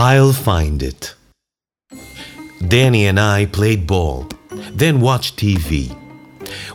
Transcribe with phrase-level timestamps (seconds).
[0.00, 1.14] I'll find it.
[2.66, 4.26] Danny and I played ball,
[4.72, 5.94] then watched TV.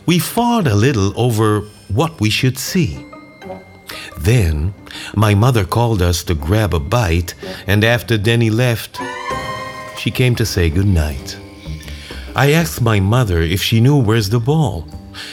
[0.06, 3.04] We fought a little over what we should see.
[4.16, 4.74] Then
[5.16, 7.34] my mother called us to grab a bite,
[7.66, 9.00] and after Danny left,
[9.98, 11.36] she came to say good night.
[12.36, 14.86] I asked my mother if she knew where's the ball.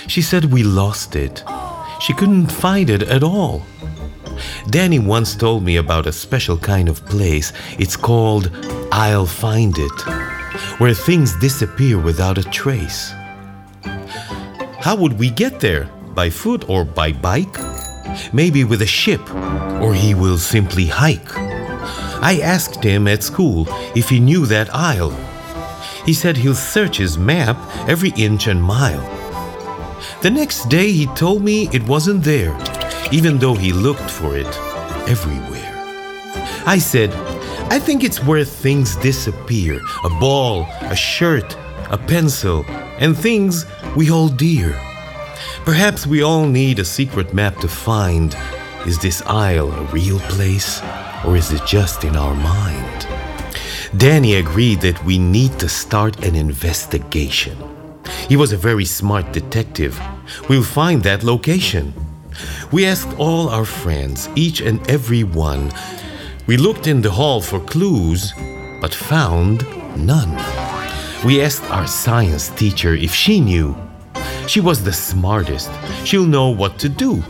[0.07, 1.43] She said we lost it.
[2.01, 3.61] She couldn't find it at all.
[4.69, 7.53] Danny once told me about a special kind of place.
[7.79, 8.51] It's called
[8.91, 10.01] I'll Find It,
[10.79, 13.11] where things disappear without a trace.
[14.79, 15.85] How would we get there?
[16.13, 17.57] By foot or by bike?
[18.31, 19.21] Maybe with a ship,
[19.81, 21.35] or he will simply hike.
[22.21, 23.65] I asked him at school
[23.95, 25.11] if he knew that isle.
[26.05, 27.57] He said he'll search his map
[27.87, 29.01] every inch and mile.
[30.21, 32.53] The next day he told me it wasn't there,
[33.13, 34.57] even though he looked for it
[35.07, 35.71] everywhere.
[36.65, 37.13] I said,
[37.69, 41.55] I think it's where things disappear a ball, a shirt,
[41.91, 42.65] a pencil,
[42.97, 43.65] and things
[43.95, 44.71] we hold dear.
[45.63, 48.35] Perhaps we all need a secret map to find.
[48.87, 50.81] Is this isle a real place,
[51.23, 53.07] or is it just in our mind?
[53.95, 57.55] Danny agreed that we need to start an investigation.
[58.27, 60.01] He was a very smart detective.
[60.49, 61.93] We'll find that location.
[62.71, 65.71] We asked all our friends, each and every one.
[66.47, 68.33] We looked in the hall for clues,
[68.81, 70.35] but found none.
[71.23, 73.75] We asked our science teacher if she knew.
[74.47, 75.71] She was the smartest.
[76.03, 77.23] She'll know what to do.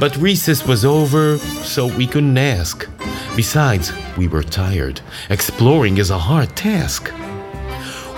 [0.00, 2.88] But recess was over, so we couldn't ask.
[3.36, 5.00] Besides, we were tired.
[5.30, 7.12] Exploring is a hard task.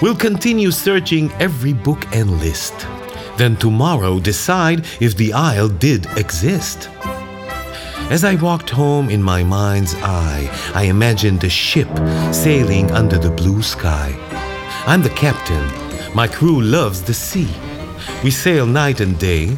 [0.00, 2.86] We'll continue searching every book and list.
[3.40, 6.90] Then tomorrow decide if the isle did exist.
[8.10, 11.88] As I walked home in my mind's eye, I imagined a ship
[12.34, 14.14] sailing under the blue sky.
[14.86, 15.66] I'm the captain.
[16.14, 17.48] My crew loves the sea.
[18.22, 19.56] We sail night and day.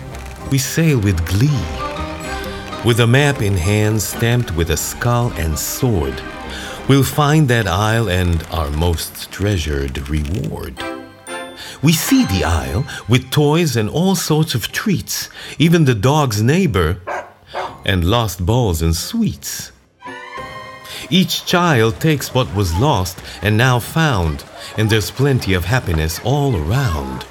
[0.53, 1.67] We sail with glee.
[2.85, 6.23] With a map in hand stamped with a skull and sword,
[6.89, 10.92] we'll find that isle and our most treasured reward.
[11.83, 15.29] We see the isle with toys and all sorts of treats,
[15.59, 17.01] even the dog's neighbor,
[17.85, 19.73] and lost balls and sweets.
[21.11, 24.45] Each child takes what was lost and now found,
[24.79, 27.27] and there's plenty of happiness all around.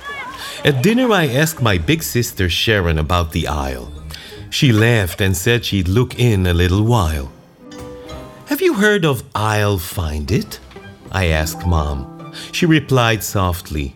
[0.66, 3.92] At dinner, I asked my big sister Sharon about the isle.
[4.50, 7.32] She laughed and said she'd look in a little while.
[8.48, 10.60] Have you heard of I'll Find It?
[11.12, 12.34] I asked Mom.
[12.52, 13.96] She replied softly,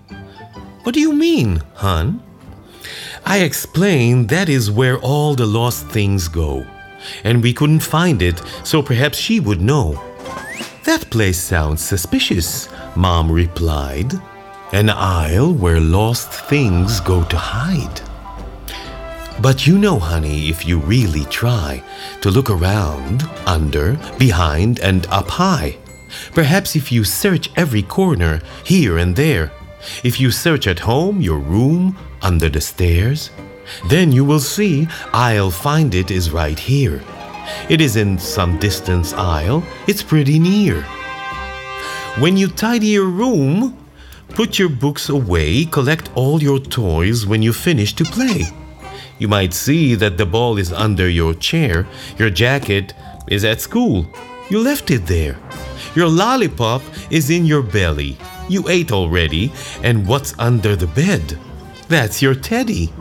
[0.85, 2.21] What do you mean, hun?
[3.25, 6.63] I explained that is where all the lost things go,
[7.23, 9.99] and we couldn't find it, so perhaps she would know.
[10.83, 14.13] That place sounds suspicious, Mom replied.
[14.73, 18.01] An isle where lost things go to hide.
[19.41, 21.81] But you know, honey, if you really try
[22.21, 25.77] to look around, under, behind, and up high,
[26.35, 29.51] perhaps if you search every corner, here and there,
[30.03, 33.29] if you search at home, your room, under the stairs,
[33.87, 37.01] then you will see I'll find it is right here.
[37.69, 40.81] It is in some distance isle, it's pretty near.
[42.17, 43.77] When you tidy your room,
[44.29, 48.45] put your books away, collect all your toys when you finish to play.
[49.19, 52.93] You might see that the ball is under your chair, your jacket
[53.27, 54.07] is at school.
[54.49, 55.39] You left it there.
[55.95, 58.17] Your lollipop is in your belly.
[58.49, 59.51] You ate already,
[59.81, 61.39] and what's under the bed?
[61.87, 62.91] That's your teddy.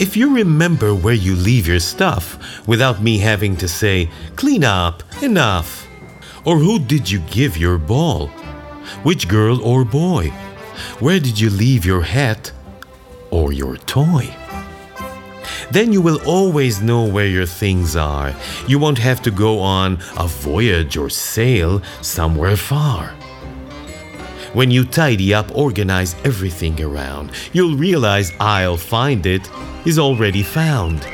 [0.00, 5.04] If you remember where you leave your stuff without me having to say, clean up,
[5.22, 5.86] enough,
[6.44, 8.26] or who did you give your ball?
[9.04, 10.30] Which girl or boy?
[10.98, 12.50] Where did you leave your hat
[13.30, 14.34] or your toy?
[15.70, 18.34] Then you will always know where your things are.
[18.66, 23.14] You won't have to go on a voyage or sail somewhere far.
[24.52, 29.50] When you tidy up, organize everything around, you'll realize I'll find it
[29.84, 31.04] is already found.